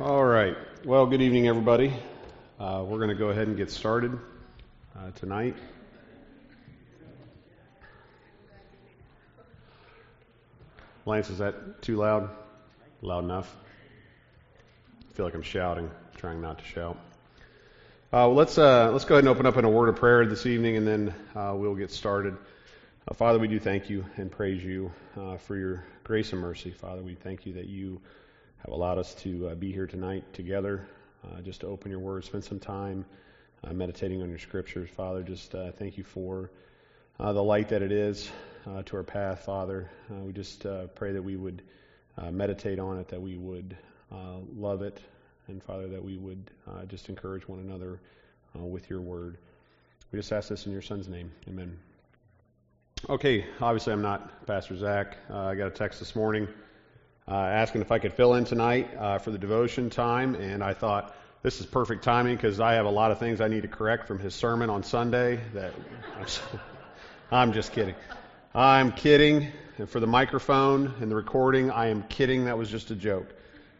[0.00, 0.56] All right.
[0.84, 1.92] Well, good evening, everybody.
[2.60, 4.16] Uh, we're going to go ahead and get started
[4.96, 5.56] uh, tonight.
[11.04, 12.30] Lance, is that too loud?
[13.02, 13.52] Loud enough?
[15.10, 16.96] I feel like I'm shouting, trying not to shout.
[18.12, 20.24] Uh, well, let's uh, let's go ahead and open up in a word of prayer
[20.26, 22.36] this evening, and then uh, we'll get started.
[23.08, 24.92] Uh, Father, we do thank you and praise you
[25.40, 26.70] for your grace and mercy.
[26.70, 28.00] Father, we thank you that you
[28.58, 30.86] have allowed us to uh, be here tonight together,
[31.24, 33.04] uh, just to open your word, spend some time
[33.64, 34.88] uh, meditating on your scriptures.
[34.96, 36.50] Father, just uh, thank you for
[37.20, 38.30] uh, the light that it is
[38.66, 39.90] uh, to our path, Father.
[40.10, 41.62] we just pray that we would
[42.30, 43.76] meditate on it, that we would
[44.56, 45.00] love it,
[45.46, 46.50] and Father, that we would
[46.88, 48.00] just encourage one another
[48.54, 49.38] with your word.
[50.10, 51.30] We just ask this in your Son's name.
[51.48, 51.78] Amen.
[53.08, 55.16] Okay, obviously I'm not Pastor Zach.
[55.30, 56.48] I got a text this morning
[57.28, 60.72] uh, asking if I could fill in tonight uh, for the devotion time, and I
[60.72, 63.68] thought this is perfect timing because I have a lot of things I need to
[63.68, 65.40] correct from his sermon on Sunday.
[65.54, 65.74] That
[67.30, 67.94] I'm just kidding.
[68.54, 69.52] I'm kidding.
[69.76, 72.46] And for the microphone and the recording, I am kidding.
[72.46, 73.28] That was just a joke,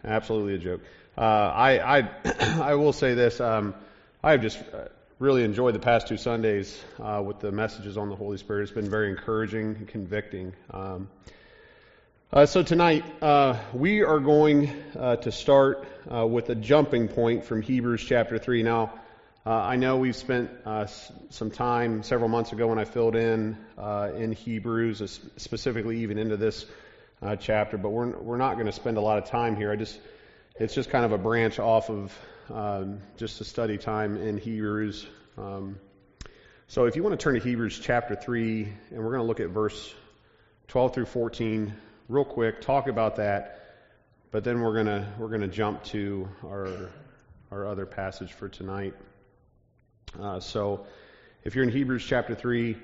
[0.05, 0.83] absolutely a joke.
[1.17, 2.11] Uh, I, I
[2.61, 3.41] I will say this.
[3.41, 3.75] Um,
[4.23, 8.11] I have just uh, really enjoyed the past two Sundays uh, with the messages on
[8.11, 8.65] the Holy Spirit.
[8.65, 10.53] It's been very encouraging and convicting.
[10.71, 11.09] Um,
[12.31, 17.47] uh, so tonight uh, we are going uh, to start uh, with a jumping point
[17.47, 18.63] from Hebrews chapter three.
[18.63, 18.93] Now,
[19.47, 20.87] uh, I know we've spent uh,
[21.31, 23.57] some time several months ago when I filled in
[24.15, 26.67] in Hebrews, specifically even into this
[27.41, 29.73] chapter, but we're we're not going to spend a lot of time here.
[29.73, 29.99] I just
[30.57, 32.19] it's just kind of a branch off of
[32.53, 35.07] um, just a study time in Hebrews.
[35.39, 35.79] Um,
[36.67, 39.41] so if you want to turn to Hebrews chapter three, and we're going to look
[39.41, 39.95] at verse
[40.67, 41.73] 12 through 14
[42.09, 43.61] real quick, talk about that,
[44.31, 46.91] but then we're gonna we're gonna jump to our
[47.51, 48.95] our other passage for tonight.
[50.19, 50.87] Uh, so,
[51.45, 52.77] if you're in Hebrews chapter three,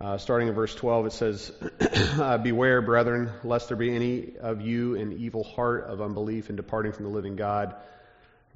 [0.00, 1.52] uh, starting in verse 12, it says,
[2.18, 6.56] uh, "Beware, brethren, lest there be any of you an evil heart of unbelief in
[6.56, 7.76] departing from the living God."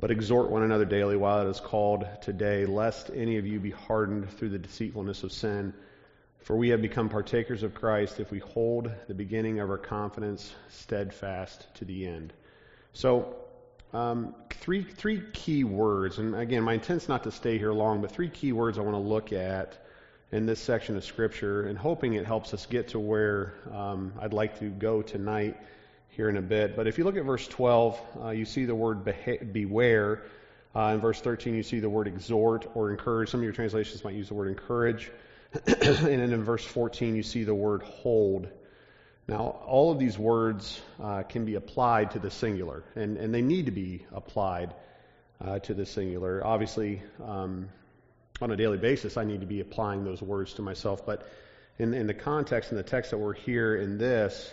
[0.00, 3.70] But exhort one another daily while it is called today, lest any of you be
[3.70, 5.74] hardened through the deceitfulness of sin.
[6.42, 10.54] For we have become partakers of Christ if we hold the beginning of our confidence
[10.70, 12.32] steadfast to the end.
[12.92, 13.36] So,
[13.92, 18.10] um, three three key words, and again, my intent's not to stay here long, but
[18.10, 19.84] three key words I want to look at
[20.30, 24.34] in this section of Scripture, and hoping it helps us get to where um, I'd
[24.34, 25.56] like to go tonight
[26.10, 26.76] here in a bit.
[26.76, 29.04] But if you look at verse 12, uh, you see the word
[29.52, 30.22] beware.
[30.74, 33.30] Uh, in verse 13, you see the word exhort or encourage.
[33.30, 35.10] Some of your translations might use the word encourage.
[35.66, 38.48] and then in verse 14, you see the word hold.
[39.26, 43.42] Now, all of these words uh, can be applied to the singular, and, and they
[43.42, 44.74] need to be applied
[45.42, 46.44] uh, to the singular.
[46.44, 47.68] Obviously, um,
[48.40, 51.26] on a daily basis, I need to be applying those words to myself, but
[51.78, 54.52] in, in the context and the text that we're here in this,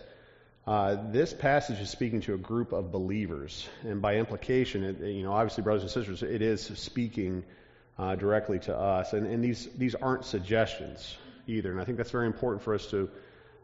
[0.68, 5.24] uh, this passage is speaking to a group of believers, and by implication, it, you
[5.24, 7.44] know, obviously, brothers and sisters, it is speaking
[7.98, 9.14] uh, directly to us.
[9.14, 11.18] And, and these, these aren't suggestions
[11.48, 11.72] either.
[11.72, 13.10] And I think that's very important for us to,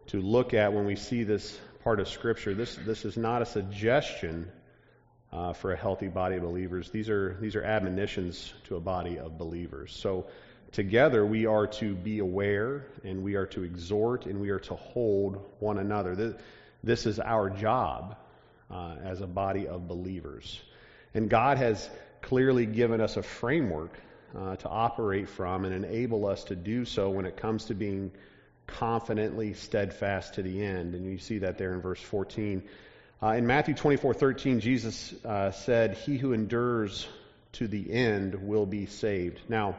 [0.08, 2.54] to look at when we see this part of Scripture.
[2.54, 4.52] This, this is not a suggestion
[5.32, 6.90] uh, for a healthy body of believers.
[6.90, 9.94] These are, these are admonitions to a body of believers.
[9.94, 10.28] So
[10.72, 14.76] together we are to be aware and we are to exhort and we are to
[14.76, 16.16] hold one another.
[16.16, 16.36] This,
[16.84, 18.18] this is our job
[18.70, 20.62] uh, as a body of believers.
[21.14, 21.90] And God has
[22.22, 23.98] clearly given us a framework
[24.38, 28.12] uh, to operate from and enable us to do so when it comes to being
[28.68, 30.96] confidently steadfast to the end.
[30.96, 32.64] And you see that there in verse 14.
[33.22, 37.08] Uh, in Matthew 24 13, Jesus uh, said, He who endures
[37.54, 39.40] to the end will be saved.
[39.50, 39.76] Now,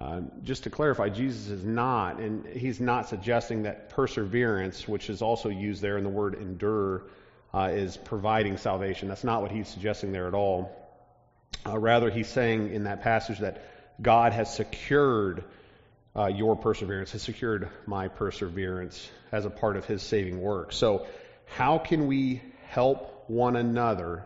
[0.00, 5.22] uh, just to clarify, Jesus is not, and he's not suggesting that perseverance, which is
[5.22, 7.02] also used there in the word endure,
[7.52, 9.08] uh, is providing salvation.
[9.08, 10.70] That's not what he's suggesting there at all.
[11.66, 13.62] Uh, rather, he's saying in that passage that
[14.00, 15.44] God has secured
[16.16, 20.72] uh, your perseverance, has secured my perseverance as a part of his saving work.
[20.72, 21.06] So,
[21.46, 24.24] how can we help one another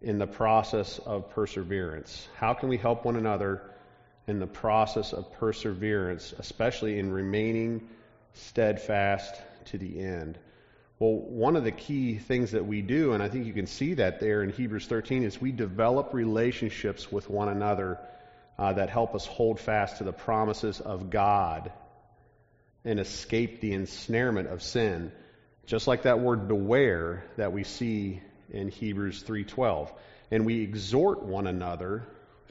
[0.00, 2.28] in the process of perseverance?
[2.36, 3.62] How can we help one another
[4.26, 7.88] in the process of perseverance, especially in remaining
[8.34, 9.34] steadfast
[9.66, 10.38] to the end?
[11.04, 13.92] Well, one of the key things that we do, and I think you can see
[13.92, 17.98] that there in Hebrews 13, is we develop relationships with one another
[18.58, 21.70] uh, that help us hold fast to the promises of God
[22.86, 25.12] and escape the ensnarement of sin.
[25.66, 29.92] Just like that word beware that we see in Hebrews 3:12.
[30.30, 32.04] And we exhort one another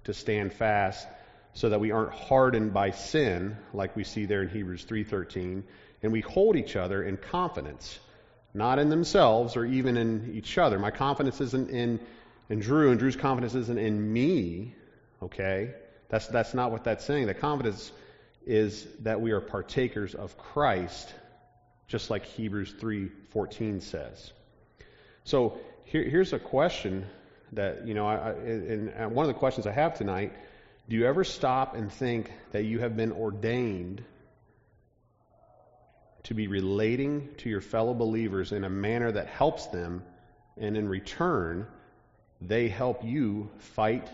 [0.04, 1.08] to stand fast
[1.54, 5.64] so that we aren't hardened by sin like we see there in Hebrews 3:13,
[6.04, 8.00] and we hold each other in confidence,
[8.54, 10.78] not in themselves or even in each other.
[10.80, 12.00] My confidence isn't in
[12.50, 14.76] in Drew and Drew's confidence isn't in me,
[15.22, 15.74] okay?
[16.10, 17.28] That's that's not what that's saying.
[17.28, 17.92] The confidence
[18.46, 21.14] is that we are partakers of Christ
[21.88, 24.32] just like Hebrews 3:14 says.
[25.26, 27.06] So here, here's a question
[27.54, 30.34] that you know, I, and one of the questions I have tonight:
[30.90, 34.04] Do you ever stop and think that you have been ordained
[36.24, 40.04] to be relating to your fellow believers in a manner that helps them,
[40.58, 41.68] and in return,
[42.42, 44.08] they help you fight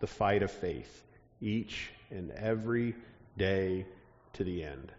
[0.00, 1.04] the fight of faith
[1.40, 2.94] each and every
[3.36, 3.86] day
[4.34, 4.92] to the end?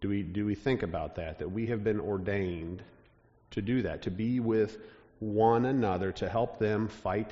[0.00, 1.38] Do we, do we think about that?
[1.38, 2.82] That we have been ordained
[3.52, 4.78] to do that, to be with
[5.18, 7.30] one another, to help them fight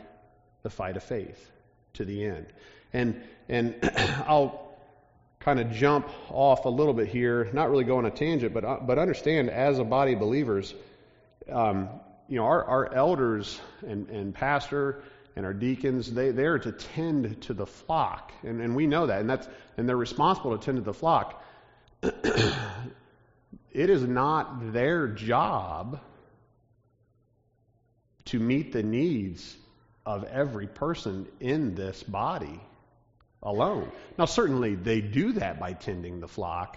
[0.62, 1.50] the fight of faith
[1.94, 2.46] to the end.
[2.92, 3.76] And, and
[4.26, 4.67] I'll
[5.40, 8.64] kind of jump off a little bit here, not really go on a tangent, but,
[8.64, 10.74] uh, but understand as a body of believers,
[11.50, 11.88] um,
[12.28, 15.02] you know, our, our elders and, and pastor
[15.36, 18.32] and our deacons, they, they are to tend to the flock.
[18.42, 19.20] And, and we know that.
[19.20, 21.42] And, that's, and they're responsible to tend to the flock.
[22.02, 22.54] it
[23.72, 26.00] is not their job
[28.26, 29.56] to meet the needs
[30.04, 32.60] of every person in this body
[33.42, 33.90] alone.
[34.18, 36.76] Now, certainly they do that by tending the flock,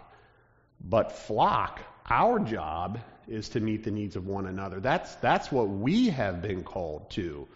[0.84, 1.80] but flock,
[2.10, 4.80] our job is to meet the needs of one another.
[4.80, 7.48] That's, that's what we have been called to.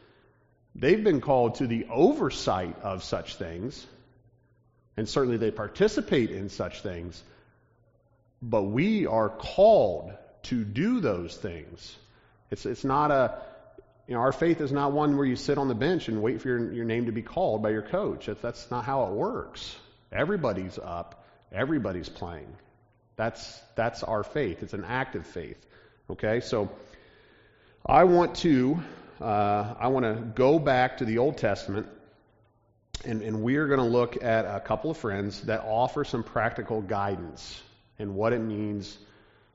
[0.75, 3.85] They've been called to the oversight of such things,
[4.97, 7.21] and certainly they participate in such things.
[8.41, 10.13] But we are called
[10.43, 11.95] to do those things.
[12.51, 13.41] It's, it's not a,
[14.07, 16.41] you know, our faith is not one where you sit on the bench and wait
[16.41, 18.27] for your, your name to be called by your coach.
[18.27, 19.75] That's, that's not how it works.
[20.11, 22.55] Everybody's up, everybody's playing.
[23.15, 24.61] That's, that's our faith.
[24.61, 25.57] It's an active faith.
[26.09, 26.69] Okay, so
[27.85, 28.79] I want to,
[29.19, 31.87] uh, I want to go back to the Old Testament
[33.03, 36.23] and, and we are going to look at a couple of friends that offer some
[36.23, 37.61] practical guidance
[37.99, 38.97] and what it means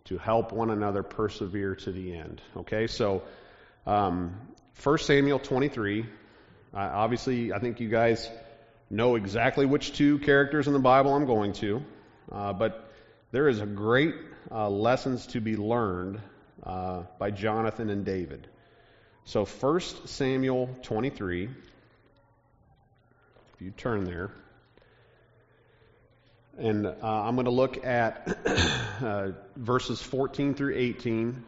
[0.05, 2.41] to help one another persevere to the end.
[2.56, 3.23] Okay, so
[3.87, 4.35] um,
[4.82, 6.03] 1 Samuel 23.
[6.03, 6.06] Uh,
[6.77, 8.29] obviously, I think you guys
[8.88, 11.82] know exactly which two characters in the Bible I'm going to,
[12.31, 12.91] uh, but
[13.31, 14.15] there is a great
[14.50, 16.21] uh, lessons to be learned
[16.65, 18.49] uh, by Jonathan and David.
[19.25, 21.44] So 1 Samuel 23.
[23.55, 24.31] If you turn there.
[26.59, 28.37] And uh, I'm going to look at
[29.03, 31.44] uh, verses 14 through 18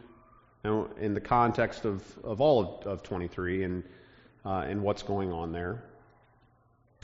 [0.63, 3.83] in the context of, of all of, of 23 and,
[4.45, 5.83] uh, and what's going on there,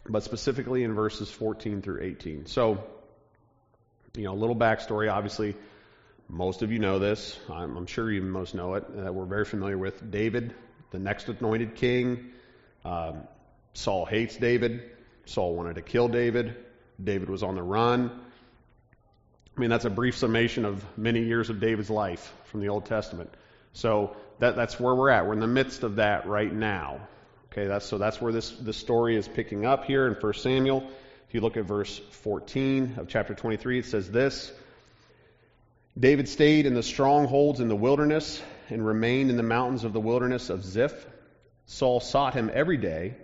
[0.08, 2.46] but specifically in verses 14 through 18.
[2.46, 2.84] So,
[4.16, 5.12] you know, a little backstory.
[5.12, 5.56] Obviously,
[6.30, 7.38] most of you know this.
[7.52, 8.86] I'm, I'm sure you most know it.
[8.86, 10.54] Uh, we're very familiar with David,
[10.92, 12.32] the next anointed king.
[12.86, 13.24] Um,
[13.74, 14.84] Saul hates David.
[15.26, 16.56] Saul wanted to kill David.
[17.04, 18.10] David was on the run.
[19.56, 22.86] I mean, that's a brief summation of many years of David's life from the Old
[22.86, 23.30] Testament.
[23.74, 25.26] So that, that's where we're at.
[25.26, 27.08] We're in the midst of that right now.
[27.52, 30.84] Okay, that's, so that's where this, this story is picking up here in 1 Samuel.
[31.28, 34.52] If you look at verse 14 of chapter 23, it says this
[36.00, 40.00] David stayed in the strongholds in the wilderness and remained in the mountains of the
[40.00, 41.06] wilderness of Ziph.
[41.66, 43.16] Saul sought him every day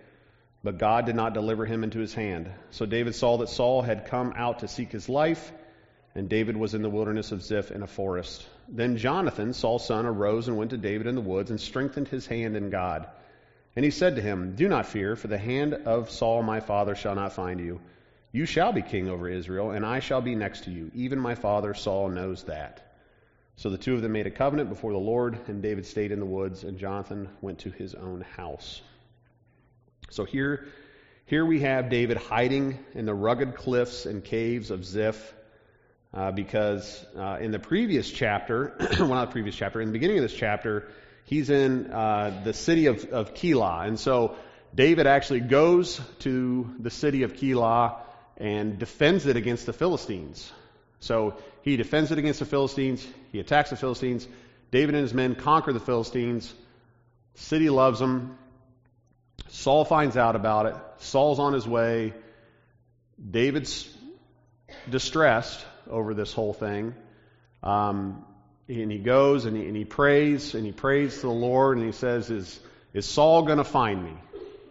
[0.66, 2.50] but God did not deliver him into his hand.
[2.72, 5.52] So David saw that Saul had come out to seek his life,
[6.16, 8.48] and David was in the wilderness of Ziph in a forest.
[8.70, 12.26] Then Jonathan, Saul's son, arose and went to David in the woods and strengthened his
[12.26, 13.08] hand in God.
[13.76, 16.96] And he said to him, Do not fear, for the hand of Saul my father
[16.96, 17.82] shall not find you.
[18.32, 20.90] You shall be king over Israel, and I shall be next to you.
[20.96, 22.82] Even my father Saul knows that.
[23.58, 26.20] So the two of them made a covenant before the Lord, and David stayed in
[26.20, 28.82] the woods, and Jonathan went to his own house.
[30.10, 30.66] So here,
[31.26, 35.34] here we have David hiding in the rugged cliffs and caves of Ziph.
[36.16, 40.18] Uh, because uh, in the previous chapter, well, not the previous chapter, in the beginning
[40.18, 40.88] of this chapter,
[41.26, 43.86] he's in uh, the city of, of Keilah.
[43.86, 44.38] And so
[44.74, 47.98] David actually goes to the city of Keilah
[48.38, 50.50] and defends it against the Philistines.
[51.02, 54.26] So he defends it against the Philistines, he attacks the Philistines.
[54.72, 56.54] David and his men conquer the Philistines.
[57.34, 58.38] City loves them.
[59.50, 60.76] Saul finds out about it.
[61.00, 62.14] Saul's on his way.
[63.20, 63.90] David's
[64.90, 66.94] distressed over this whole thing.
[67.64, 68.26] Um,
[68.68, 71.86] and he goes and he, and he prays and he prays to the Lord and
[71.86, 72.60] he says, Is,
[72.94, 74.14] is Saul going to find me?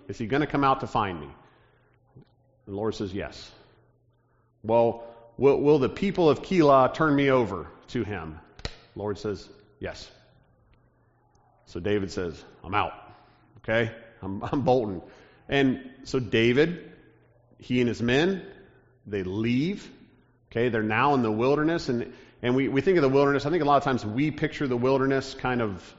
[0.09, 1.29] Is he going to come out to find me?
[2.67, 3.51] The Lord says, Yes.
[4.63, 5.05] Well,
[5.37, 8.41] will, will the people of Keilah turn me over to him?
[8.63, 10.11] The Lord says, Yes.
[11.67, 12.93] So David says, I'm out.
[13.59, 13.93] Okay?
[14.23, 15.03] I'm, I'm bolting.
[15.49, 16.93] And so David,
[17.59, 18.43] he and his men,
[19.07, 19.89] they leave.
[20.55, 20.69] Okay?
[20.69, 21.89] They're now in the wilderness.
[21.89, 24.31] And, and we, we think of the wilderness, I think a lot of times we
[24.31, 25.95] picture the wilderness kind of,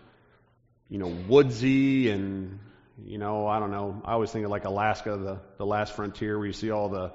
[0.89, 2.59] you know, woodsy and,
[3.03, 4.01] you know, I don't know.
[4.05, 7.11] I always think of like Alaska, the, the last frontier where you see all the,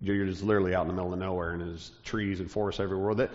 [0.00, 3.14] you're just literally out in the middle of nowhere and there's trees and forests everywhere.
[3.14, 3.30] That,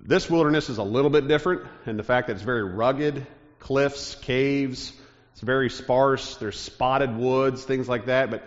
[0.00, 3.26] this wilderness is a little bit different in the fact that it's very rugged,
[3.58, 4.92] cliffs, caves.
[5.32, 6.36] It's very sparse.
[6.36, 8.30] There's spotted woods, things like that.
[8.30, 8.44] But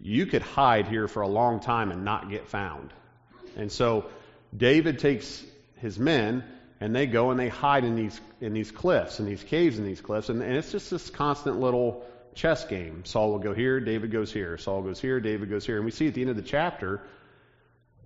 [0.00, 2.92] you could hide here for a long time and not get found.
[3.56, 4.06] And so
[4.56, 5.42] David takes
[5.76, 6.44] his men
[6.80, 9.84] and they go and they hide in these in these cliffs, in these caves, in
[9.84, 12.04] these cliffs, and, and it's just this constant little
[12.34, 13.04] chess game.
[13.04, 14.58] Saul will go here, David goes here.
[14.58, 15.76] Saul goes here, David goes here.
[15.76, 17.00] And we see at the end of the chapter,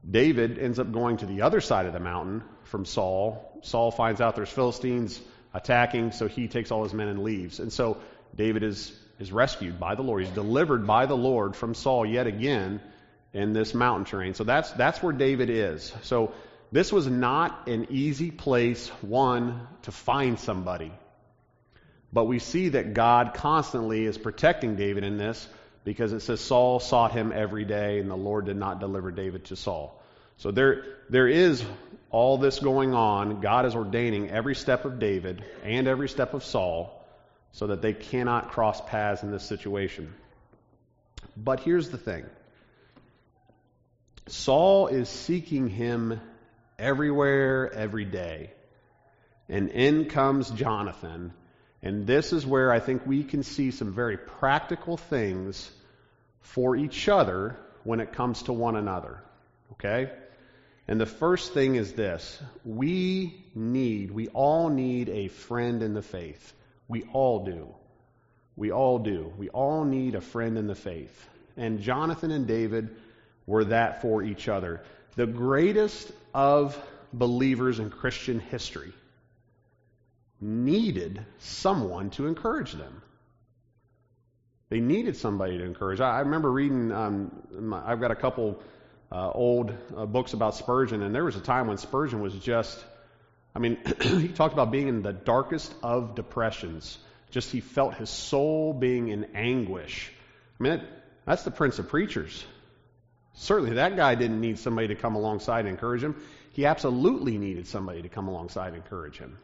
[0.09, 3.61] David ends up going to the other side of the mountain from Saul.
[3.63, 5.21] Saul finds out there's Philistines
[5.55, 7.61] attacking, so he takes all his men and leaves.
[7.61, 7.99] And so
[8.35, 10.23] David is, is rescued by the Lord.
[10.23, 12.81] He's delivered by the Lord from Saul yet again
[13.33, 14.35] in this mountain terrain.
[14.35, 15.93] So that's, that's where David is.
[16.03, 16.33] So
[16.73, 20.93] this was not an easy place, one, to find somebody.
[22.13, 25.47] But we see that God constantly is protecting David in this
[25.85, 29.45] because it says Saul sought him every day and the Lord did not deliver David
[29.47, 30.03] to Saul.
[30.39, 31.65] So there, there is
[32.11, 33.41] all this going on.
[33.41, 36.93] God is ordaining every step of David and every step of Saul
[37.53, 40.13] so that they cannot cross paths in this situation.
[41.37, 42.25] But here's the thing
[44.29, 46.21] Saul is seeking him
[46.79, 48.51] everywhere, every day.
[49.49, 51.33] And in comes Jonathan.
[51.83, 55.71] And this is where I think we can see some very practical things
[56.41, 59.23] for each other when it comes to one another.
[59.73, 60.11] Okay?
[60.89, 66.03] And the first thing is this we need, we all need a friend in the
[66.03, 66.53] faith.
[66.89, 67.75] We all do.
[68.57, 69.33] We all do.
[69.37, 71.29] We all need a friend in the faith.
[71.57, 72.95] And Jonathan and David
[73.47, 74.83] were that for each other.
[75.15, 76.79] The greatest of
[77.13, 78.93] believers in Christian history
[80.41, 83.03] needed someone to encourage them.
[84.69, 86.01] They needed somebody to encourage.
[86.01, 88.61] I, remember reading, um, my, I've got a couple
[89.13, 92.85] uh, old uh, books about Spurgeon, and there was a time when Spurgeon was just,
[93.55, 96.99] I mean, he talked about being in the darkest of depressions.
[97.31, 100.11] Just he felt his soul being in anguish.
[100.59, 100.87] I mean, that,
[101.25, 102.45] that's the prince of preachers.
[103.37, 106.17] Certainly, that guy didn't need somebody to come alongside and encourage him.
[106.53, 109.37] He absolutely needed somebody to come alongside and encourage him.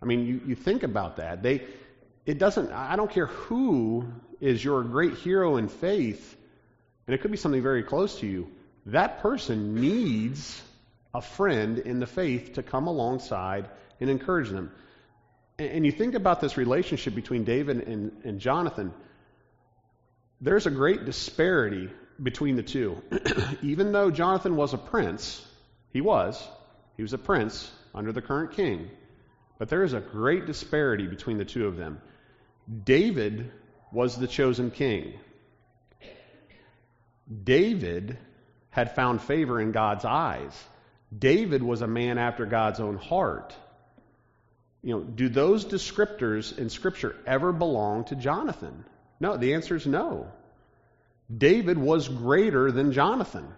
[0.00, 1.42] I mean, you, you think about that.
[1.42, 1.64] They,
[2.24, 4.06] it doesn't, I don't care who
[4.40, 6.36] is your great hero in faith,
[7.06, 8.48] and it could be something very close to you.
[8.86, 10.62] That person needs
[11.12, 13.68] a friend in the faith to come alongside
[14.00, 14.70] and encourage them.
[15.58, 18.92] And, and you think about this relationship between David and, and Jonathan,
[20.40, 21.90] there's a great disparity
[22.22, 23.02] between the two.
[23.62, 25.44] Even though Jonathan was a prince,
[25.90, 26.42] he was,
[26.96, 28.90] he was a prince under the current king,
[29.58, 32.00] but there is a great disparity between the two of them.
[32.84, 33.50] David
[33.92, 35.14] was the chosen king.
[37.44, 38.18] David
[38.70, 40.64] had found favor in God's eyes.
[41.16, 43.54] David was a man after God's own heart.
[44.82, 48.84] You know, do those descriptors in Scripture ever belong to Jonathan?
[49.20, 50.28] No, the answer is no.
[51.36, 53.48] David was greater than Jonathan.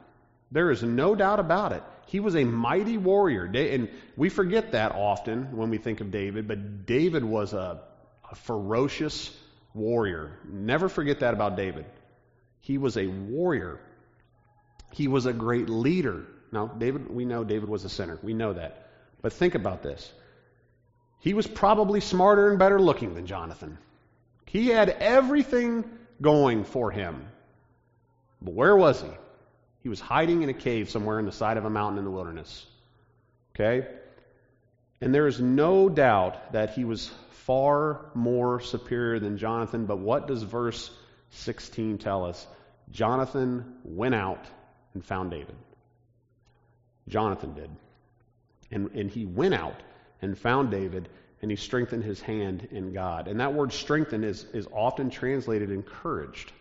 [0.51, 1.83] There is no doubt about it.
[2.07, 3.45] He was a mighty warrior.
[3.45, 7.81] And we forget that often when we think of David, but David was a,
[8.31, 9.35] a ferocious
[9.73, 10.39] warrior.
[10.49, 11.87] Never forget that about David.
[12.61, 13.81] He was a warrior.
[14.93, 16.25] He was a great leader.
[16.53, 18.19] Now, David, we know David was a sinner.
[18.23, 18.89] We know that.
[19.21, 20.13] But think about this.
[21.21, 23.79] He was probably smarter and better looking than Jonathan.
[24.47, 25.85] He had everything
[26.21, 27.27] going for him.
[28.45, 29.09] But where was he?
[29.83, 32.11] He was hiding in a cave somewhere in the side of a mountain in the
[32.11, 32.67] wilderness.
[33.55, 33.87] Okay?
[35.01, 40.27] And there is no doubt that he was far more superior than Jonathan, but what
[40.27, 40.91] does verse
[41.31, 42.47] 16 tell us?
[42.91, 44.45] Jonathan went out
[44.95, 45.57] and found David.
[47.09, 47.71] Jonathan did.
[48.71, 49.81] And, and he went out
[50.23, 51.09] and found David,
[51.43, 53.29] and he strengthened his hand in God.
[53.29, 56.53] And that word strengthen is, is often translated encouraged.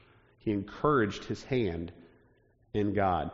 [0.43, 1.91] He encouraged his hand
[2.73, 3.31] in God.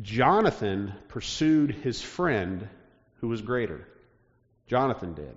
[0.00, 2.68] Jonathan pursued his friend
[3.20, 3.86] Who was greater?
[4.66, 5.34] Jonathan did.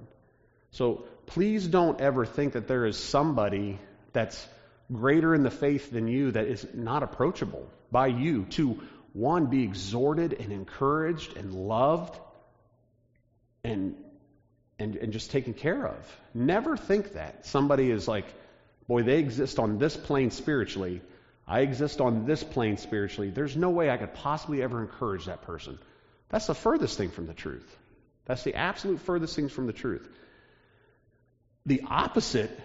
[0.72, 3.80] So please don't ever think that there is somebody
[4.14, 4.48] that's
[4.92, 8.80] greater in the faith than you that is not approachable by you to
[9.14, 12.18] one be exhorted and encouraged and loved
[13.64, 13.96] and
[14.80, 16.20] and, and just taken care of.
[16.34, 18.26] Never think that somebody is like,
[18.88, 21.02] boy, they exist on this plane spiritually.
[21.48, 23.30] I exist on this plane spiritually.
[23.30, 25.78] There's no way I could possibly ever encourage that person.
[26.30, 27.78] That's the furthest thing from the truth.
[28.26, 30.08] That's the absolute furthest thing from the truth.
[31.66, 32.58] The opposite,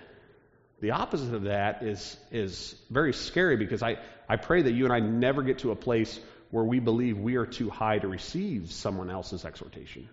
[0.80, 4.92] the opposite of that is, is very scary because I, I pray that you and
[4.92, 6.18] I never get to a place
[6.50, 10.08] where we believe we are too high to receive someone else's exhortation,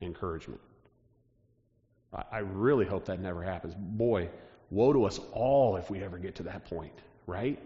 [0.00, 0.60] encouragement.
[2.12, 3.74] I, I really hope that never happens.
[3.74, 4.28] Boy,
[4.70, 6.94] woe to us all if we ever get to that point,
[7.26, 7.58] right?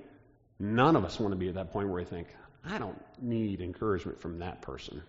[0.60, 2.28] None of us want to be at that point where we think,
[2.64, 5.02] I don't need encouragement from that person.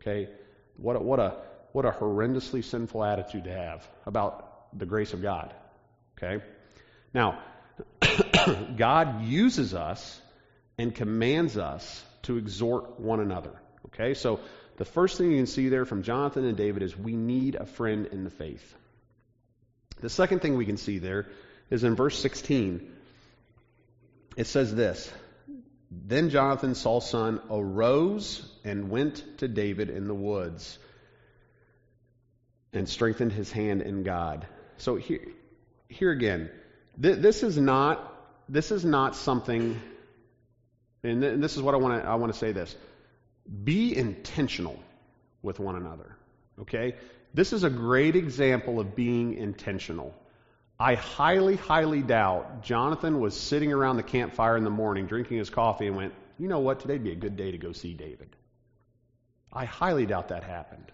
[0.00, 0.30] Okay?
[0.78, 1.36] What a, what a,
[1.72, 5.52] what a horrendously sinful attitude to have about the grace of God.
[6.16, 6.42] Okay?
[7.12, 7.40] Now,
[8.76, 10.20] God uses us
[10.78, 13.52] and commands us to exhort one another.
[13.88, 14.14] Okay?
[14.14, 14.40] So,
[14.76, 17.66] the first thing you can see there from Jonathan and David is we need a
[17.66, 18.74] friend in the faith.
[20.00, 21.26] The second thing we can see there
[21.70, 22.90] is in verse 16.
[24.36, 25.10] It says this
[25.90, 30.78] Then Jonathan, Saul's son, arose and went to David in the woods
[32.72, 34.46] and strengthened his hand in God.
[34.78, 35.20] So here,
[35.88, 36.50] here again,
[37.00, 38.10] th- this is not
[38.48, 39.80] this is not something,
[41.02, 42.74] and, th- and this is what I want to I want to say this:
[43.62, 44.78] be intentional
[45.42, 46.16] with one another.
[46.60, 46.96] Okay,
[47.32, 50.14] this is a great example of being intentional.
[50.84, 55.48] I highly, highly doubt Jonathan was sitting around the campfire in the morning drinking his
[55.48, 58.28] coffee and went, you know what, today'd be a good day to go see David.
[59.50, 60.92] I highly doubt that happened.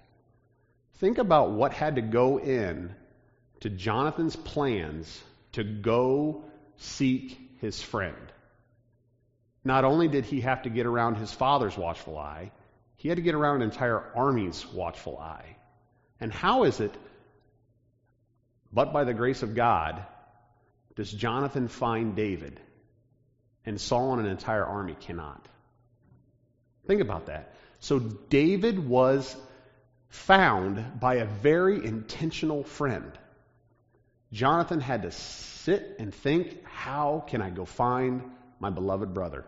[0.98, 2.94] Think about what had to go in
[3.62, 5.20] to Jonathan's plans
[5.54, 6.44] to go
[6.76, 8.32] seek his friend.
[9.64, 12.52] Not only did he have to get around his father's watchful eye,
[12.94, 15.56] he had to get around an entire army's watchful eye.
[16.20, 16.94] And how is it,
[18.72, 20.04] but by the grace of God,
[20.96, 22.60] does Jonathan find David
[23.64, 25.46] and Saul and an entire army cannot?
[26.86, 27.54] Think about that.
[27.80, 29.36] So David was
[30.08, 33.12] found by a very intentional friend.
[34.32, 38.22] Jonathan had to sit and think, how can I go find
[38.58, 39.44] my beloved brother?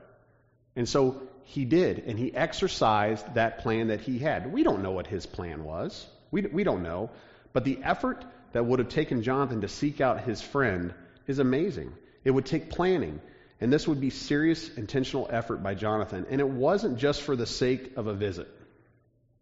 [0.74, 4.52] And so he did, and he exercised that plan that he had.
[4.52, 6.06] We don't know what his plan was.
[6.30, 7.11] We, we don't know.
[7.52, 10.94] But the effort that would have taken Jonathan to seek out his friend
[11.26, 11.92] is amazing.
[12.24, 13.20] It would take planning.
[13.60, 16.26] And this would be serious, intentional effort by Jonathan.
[16.30, 18.48] And it wasn't just for the sake of a visit,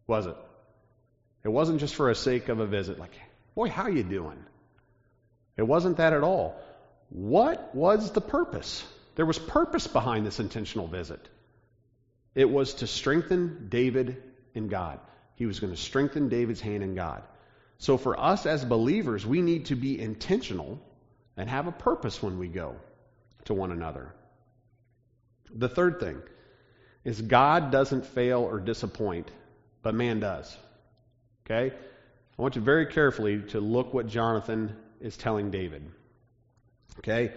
[0.06, 0.36] was it?
[1.42, 3.14] It wasn't just for a sake of a visit, like,
[3.54, 4.44] boy, how you doing?
[5.56, 6.60] It wasn't that at all.
[7.08, 8.84] What was the purpose?
[9.16, 11.26] There was purpose behind this intentional visit.
[12.34, 14.22] It was to strengthen David
[14.54, 15.00] in God.
[15.36, 17.22] He was going to strengthen David's hand in God.
[17.80, 20.78] So for us as believers, we need to be intentional
[21.38, 22.76] and have a purpose when we go
[23.46, 24.12] to one another.
[25.50, 26.20] The third thing
[27.04, 29.30] is God doesn't fail or disappoint,
[29.82, 30.54] but man does.
[31.46, 31.74] Okay?
[32.38, 35.82] I want you very carefully to look what Jonathan is telling David.
[36.98, 37.32] Okay?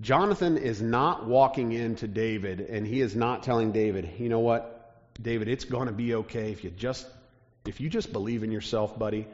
[0.00, 4.94] Jonathan is not walking into David and he is not telling David, you know what?
[5.20, 7.08] David, it's going to be okay if you just
[7.66, 9.26] if you just believe in yourself, buddy.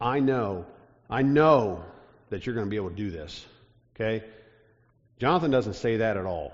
[0.00, 0.66] I know,
[1.08, 1.84] I know
[2.30, 3.44] that you're going to be able to do this.
[3.94, 4.24] Okay?
[5.18, 6.52] Jonathan doesn't say that at all.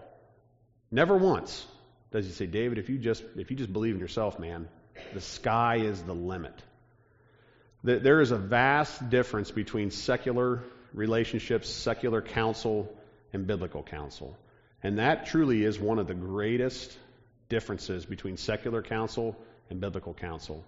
[0.91, 1.67] Never once
[2.11, 4.69] does he say, David, if you just if you just believe in yourself, man,
[5.15, 6.55] the sky is the limit.
[7.83, 10.63] There is a vast difference between secular
[10.93, 12.95] relationships, secular counsel,
[13.33, 14.37] and biblical counsel.
[14.83, 16.95] And that truly is one of the greatest
[17.49, 19.37] differences between secular counsel
[19.71, 20.65] and biblical counsel.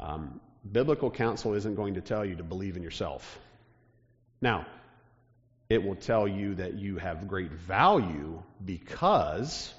[0.00, 3.38] Um, biblical counsel isn't going to tell you to believe in yourself.
[4.40, 4.66] Now,
[5.68, 9.72] it will tell you that you have great value because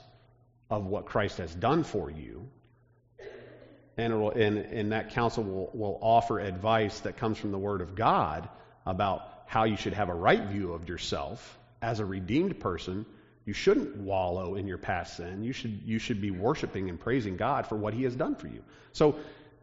[0.70, 2.48] of what Christ has done for you.
[3.98, 7.82] And, will, and, and that counsel will, will offer advice that comes from the Word
[7.82, 8.48] of God
[8.86, 13.06] about how you should have a right view of yourself as a redeemed person
[13.46, 15.44] you shouldn't wallow in your past sin.
[15.44, 18.48] You should, you should be worshiping and praising God for what He has done for
[18.48, 18.64] you.
[18.94, 19.16] So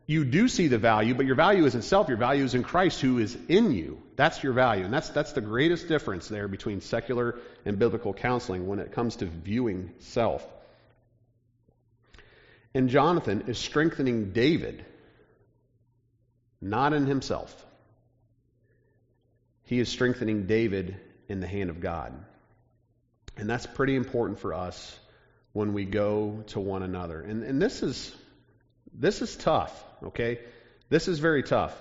[0.08, 2.08] you do see the value, but your value isn't self.
[2.08, 4.02] Your value is in Christ who is in you.
[4.16, 4.84] That's your value.
[4.84, 9.16] And that's, that's the greatest difference there between secular and biblical counseling when it comes
[9.16, 10.44] to viewing self.
[12.72, 14.82] And Jonathan is strengthening David
[16.62, 17.66] not in himself.
[19.64, 22.14] He is strengthening David in the hand of God.
[23.36, 24.98] And that's pretty important for us
[25.52, 27.20] when we go to one another.
[27.20, 28.14] And, and this is
[28.92, 30.40] this is tough, okay?
[30.88, 31.80] This is very tough.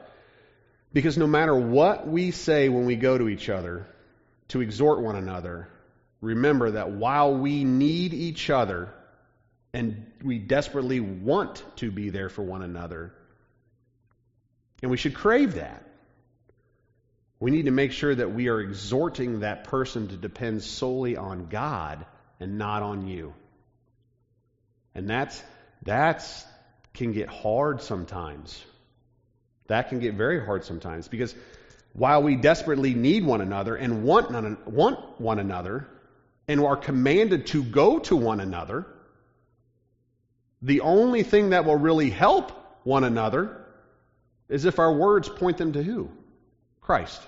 [0.93, 3.87] Because no matter what we say when we go to each other
[4.49, 5.67] to exhort one another,
[6.21, 8.93] remember that while we need each other
[9.73, 13.13] and we desperately want to be there for one another,
[14.81, 15.83] and we should crave that,
[17.39, 21.47] we need to make sure that we are exhorting that person to depend solely on
[21.47, 22.05] God
[22.39, 23.33] and not on you.
[24.95, 25.43] And that's
[25.83, 26.43] that's
[26.97, 28.63] can get hard sometimes.
[29.67, 31.35] That can get very hard sometimes because
[31.93, 35.87] while we desperately need one another and want, none, want one another
[36.47, 38.85] and are commanded to go to one another,
[40.61, 42.51] the only thing that will really help
[42.83, 43.65] one another
[44.49, 46.09] is if our words point them to who?
[46.81, 47.21] Christ.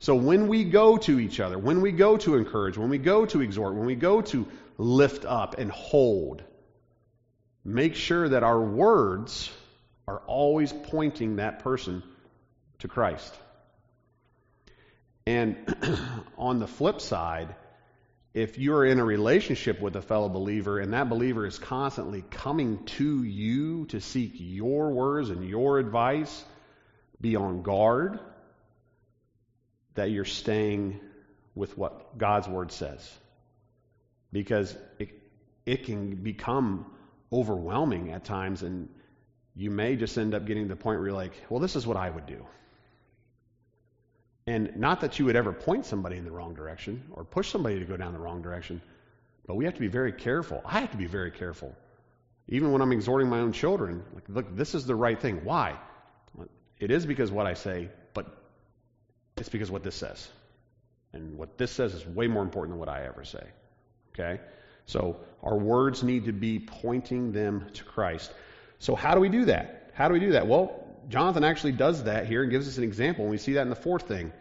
[0.00, 3.26] So when we go to each other, when we go to encourage, when we go
[3.26, 4.46] to exhort, when we go to
[4.78, 6.42] lift up and hold,
[7.68, 9.50] make sure that our words
[10.06, 12.02] are always pointing that person
[12.78, 13.34] to Christ.
[15.26, 15.76] And
[16.38, 17.54] on the flip side,
[18.32, 22.84] if you're in a relationship with a fellow believer and that believer is constantly coming
[22.84, 26.44] to you to seek your words and your advice,
[27.20, 28.18] be on guard
[29.94, 31.00] that you're staying
[31.54, 33.12] with what God's word says.
[34.32, 35.10] Because it,
[35.66, 36.86] it can become
[37.32, 38.88] overwhelming at times, and
[39.54, 41.86] you may just end up getting to the point where you're like, well, this is
[41.86, 42.46] what I would do.
[44.46, 47.80] And not that you would ever point somebody in the wrong direction or push somebody
[47.80, 48.80] to go down the wrong direction,
[49.46, 50.62] but we have to be very careful.
[50.64, 51.74] I have to be very careful.
[52.48, 55.44] Even when I'm exhorting my own children, like, look, this is the right thing.
[55.44, 55.76] Why?
[56.78, 58.26] It is because what I say, but
[59.36, 60.28] it's because what this says.
[61.12, 63.44] And what this says is way more important than what I ever say.
[64.14, 64.40] Okay?
[64.88, 68.32] So our words need to be pointing them to Christ.
[68.78, 69.90] So how do we do that?
[69.92, 70.46] How do we do that?
[70.46, 73.24] Well, Jonathan actually does that here and gives us an example.
[73.24, 74.32] And we see that in the fourth thing.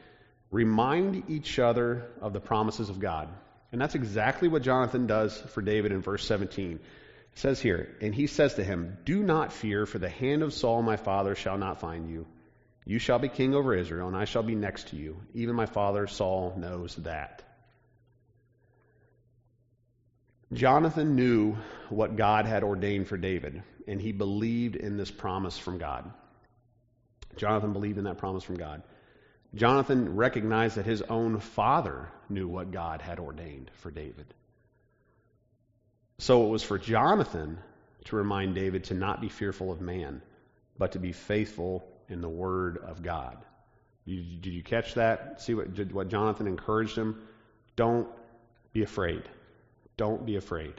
[0.50, 3.28] Remind each other of the promises of God.
[3.74, 6.76] And that's exactly what Jonathan does for David in verse 17.
[6.76, 6.80] It
[7.34, 10.82] says here, And he says to him, Do not fear, for the hand of Saul
[10.82, 12.26] my father shall not find you.
[12.86, 15.18] You shall be king over Israel, and I shall be next to you.
[15.34, 17.44] Even my father Saul knows that.
[20.54, 21.58] Jonathan knew
[21.90, 26.10] what God had ordained for David, and he believed in this promise from God.
[27.36, 28.82] Jonathan believed in that promise from God.
[29.56, 34.34] Jonathan recognized that his own father knew what God had ordained for David.
[36.20, 37.60] So it was for Jonathan
[38.06, 40.22] to remind David to not be fearful of man,
[40.78, 43.38] but to be faithful in the word of God.
[44.06, 45.42] You, did you catch that?
[45.42, 47.22] See what, what Jonathan encouraged him?
[47.76, 48.08] Don't
[48.74, 49.24] be afraid.
[49.98, 50.74] Don't be afraid.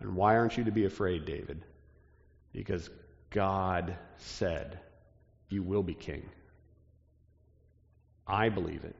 [0.00, 1.64] And why aren't you to be afraid, David?
[2.52, 2.88] Because
[3.30, 4.78] God said,
[5.48, 6.28] You will be king.
[8.26, 8.96] I believe it.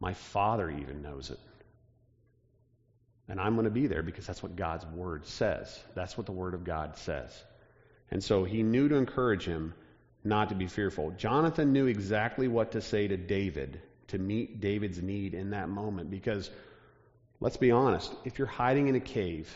[0.00, 1.38] My father even knows it.
[3.28, 5.78] And I'm going to be there because that's what God's word says.
[5.94, 7.30] That's what the word of God says.
[8.10, 9.72] And so he knew to encourage him
[10.24, 11.12] not to be fearful.
[11.12, 16.10] Jonathan knew exactly what to say to David to meet David's need in that moment
[16.10, 16.50] because
[17.40, 18.12] Let's be honest.
[18.24, 19.54] If you're hiding in a cave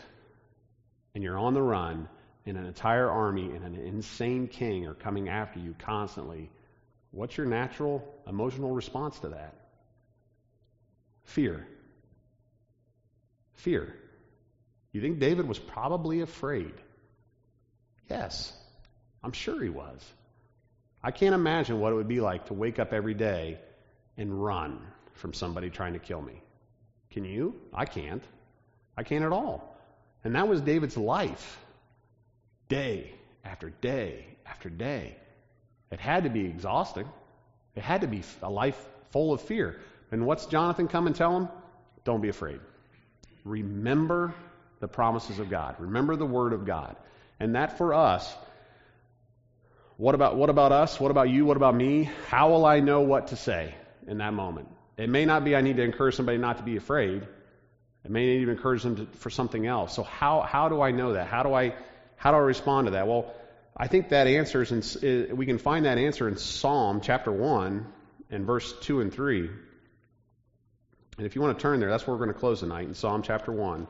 [1.13, 2.09] and you're on the run
[2.45, 6.49] and an entire army and an insane king are coming after you constantly,
[7.11, 9.53] what's your natural emotional response to that?
[11.23, 11.67] Fear.
[13.53, 13.95] Fear.
[14.91, 16.73] You think David was probably afraid?
[18.09, 18.53] Yes,
[19.23, 20.03] I'm sure he was.
[21.03, 23.59] I can't imagine what it would be like to wake up every day
[24.17, 24.79] and run
[25.13, 26.41] from somebody trying to kill me.
[27.15, 27.55] Can you?
[27.73, 28.21] I can't.
[28.97, 29.73] I can't at all.
[30.25, 31.57] And that was David's life.
[32.67, 33.13] Day
[33.45, 35.15] after day after day.
[35.91, 37.07] It had to be exhausting.
[37.73, 38.77] It had to be a life
[39.11, 39.79] full of fear.
[40.11, 41.47] And what's Jonathan come and tell him?
[42.03, 42.59] Don't be afraid.
[43.45, 44.33] Remember
[44.81, 45.77] the promises of God.
[45.79, 46.97] Remember the word of God.
[47.39, 48.35] And that for us,
[49.95, 50.99] what about what about us?
[50.99, 51.45] What about you?
[51.45, 52.09] What about me?
[52.27, 53.73] How will I know what to say
[54.05, 54.67] in that moment?
[54.97, 57.23] It may not be I need to encourage somebody not to be afraid.
[58.03, 59.95] It may need to encourage them to, for something else.
[59.95, 61.27] So how how do I know that?
[61.27, 61.75] How do I
[62.15, 63.07] how do I respond to that?
[63.07, 63.33] Well,
[63.75, 67.87] I think that answer is in, we can find that answer in Psalm chapter one
[68.29, 69.49] and verse two and three.
[71.17, 72.93] And if you want to turn there, that's where we're going to close tonight in
[72.93, 73.87] Psalm chapter one,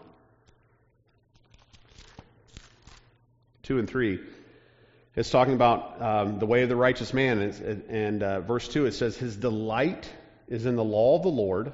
[3.63, 4.20] two and three.
[5.15, 7.39] It's talking about um, the way of the righteous man.
[7.39, 10.12] And, and uh, verse 2, it says, His delight
[10.47, 11.71] is in the law of the Lord,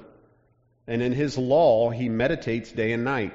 [0.86, 3.34] and in his law he meditates day and night.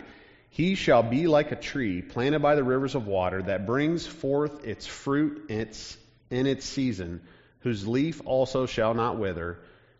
[0.50, 4.65] He shall be like a tree planted by the rivers of water that brings forth
[4.65, 7.21] its fruit in its, season,
[7.60, 9.60] whose leaf also shall not wither,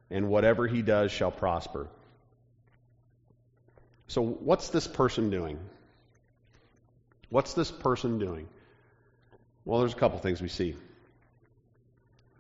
[0.10, 1.88] and whatever he does shall prosper.
[4.08, 5.60] So, what's this person doing?
[7.30, 8.48] What's this person doing?
[9.66, 10.76] Well, there's a couple things we see.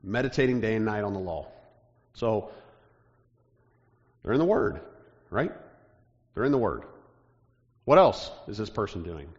[0.01, 1.47] Meditating day and night on the law.
[2.13, 2.51] So,
[4.27, 4.81] they're in the Word,
[5.29, 5.53] right?
[6.33, 6.83] They're in the Word.
[7.85, 9.29] What else is this person doing?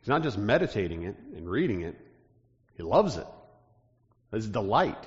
[0.00, 1.98] He's not just meditating it and reading it,
[2.76, 3.26] he loves it.
[4.30, 5.02] His delight,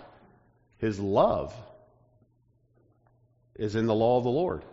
[0.79, 1.53] his love
[3.53, 4.65] is in the law of the Lord.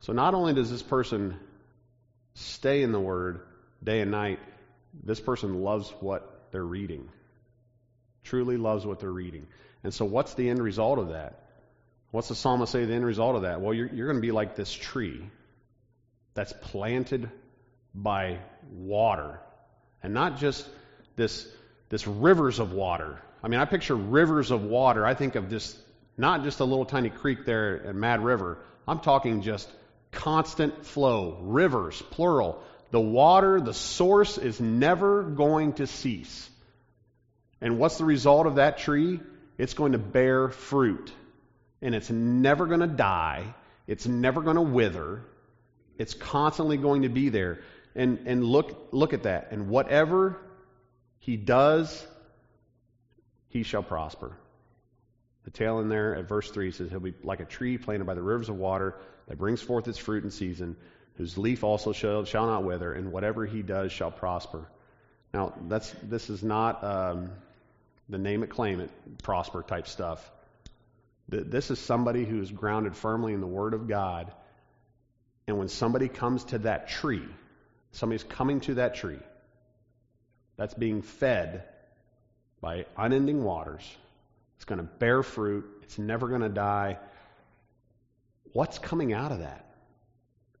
[0.00, 1.34] So not only does this person
[2.34, 3.40] stay in the Word
[3.82, 4.38] day and night,
[5.02, 7.08] this person loves what they're reading.
[8.22, 9.46] Truly loves what they're reading.
[9.82, 11.45] And so, what's the end result of that?
[12.16, 13.60] What's the psalmist say the end result of that?
[13.60, 15.28] Well, you're, you're going to be like this tree
[16.32, 17.30] that's planted
[17.94, 18.38] by
[18.72, 19.38] water.
[20.02, 20.66] And not just
[21.16, 21.46] this,
[21.90, 23.20] this rivers of water.
[23.42, 25.04] I mean, I picture rivers of water.
[25.04, 25.76] I think of just,
[26.16, 28.60] not just a little tiny creek there at Mad River.
[28.88, 29.70] I'm talking just
[30.10, 32.62] constant flow, rivers, plural.
[32.92, 36.48] The water, the source is never going to cease.
[37.60, 39.20] And what's the result of that tree?
[39.58, 41.12] It's going to bear fruit.
[41.82, 43.54] And it's never going to die.
[43.86, 45.22] It's never going to wither.
[45.98, 47.60] It's constantly going to be there.
[47.94, 49.48] And, and look, look at that.
[49.52, 50.38] And whatever
[51.18, 52.06] he does,
[53.48, 54.36] he shall prosper.
[55.44, 58.14] The tail in there at verse 3 says, He'll be like a tree planted by
[58.14, 58.96] the rivers of water
[59.28, 60.76] that brings forth its fruit in season,
[61.14, 64.66] whose leaf also shall, shall not wither, and whatever he does shall prosper.
[65.32, 67.30] Now, that's, this is not um,
[68.08, 68.90] the name it, claim it,
[69.22, 70.30] prosper type stuff.
[71.28, 74.32] This is somebody who is grounded firmly in the Word of God.
[75.46, 77.26] And when somebody comes to that tree,
[77.92, 79.18] somebody's coming to that tree
[80.56, 81.64] that's being fed
[82.60, 83.82] by unending waters,
[84.56, 86.98] it's going to bear fruit, it's never going to die.
[88.52, 89.64] What's coming out of that?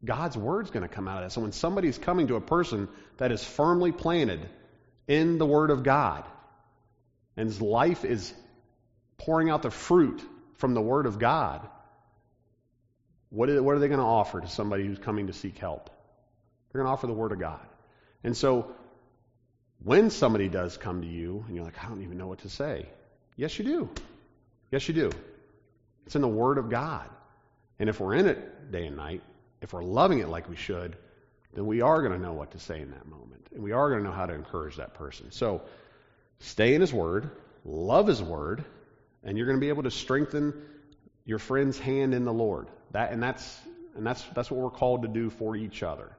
[0.04, 1.32] God's word's going to come out of that.
[1.32, 4.40] So when somebody's coming to a person that is firmly planted
[5.08, 6.24] in the word of God,
[7.36, 8.32] and his life is
[9.18, 10.22] pouring out the fruit
[10.56, 11.66] from the word of God,
[13.30, 15.90] what, is, what are they going to offer to somebody who's coming to seek help?
[16.70, 17.66] They're going to offer the word of God.
[18.24, 18.74] And so
[19.82, 22.48] when somebody does come to you and you're like, I don't even know what to
[22.48, 22.86] say.
[23.36, 23.90] Yes, you do.
[24.70, 25.10] Yes, you do.
[26.06, 27.08] It's in the Word of God.
[27.78, 29.22] And if we're in it day and night,
[29.60, 30.96] if we're loving it like we should,
[31.52, 33.46] then we are going to know what to say in that moment.
[33.54, 35.30] And we are going to know how to encourage that person.
[35.30, 35.62] So
[36.38, 37.30] stay in His Word,
[37.64, 38.64] love His Word,
[39.26, 40.54] and you're going to be able to strengthen
[41.26, 42.68] your friend's hand in the Lord.
[42.92, 43.60] That, and that's,
[43.96, 46.10] and that's, that's what we're called to do for each other.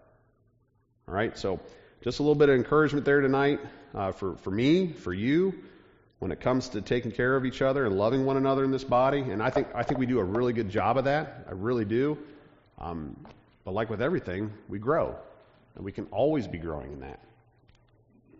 [1.08, 1.36] All right?
[1.36, 1.60] So
[2.02, 3.62] just a little bit of encouragement there tonight
[3.96, 5.56] uh, for, for me, for you
[6.20, 8.84] when it comes to taking care of each other and loving one another in this
[8.84, 9.22] body.
[9.22, 11.46] And I think I think we do a really good job of that.
[11.48, 12.18] I really do.
[12.80, 13.16] Um,
[13.64, 15.16] but like with everything, we grow,
[15.76, 17.20] and we can always be growing in that.